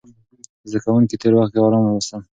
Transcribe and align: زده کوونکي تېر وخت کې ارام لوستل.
زده 0.69 0.79
کوونکي 0.83 1.15
تېر 1.21 1.33
وخت 1.35 1.51
کې 1.53 1.59
ارام 1.61 1.83
لوستل. 1.87 2.21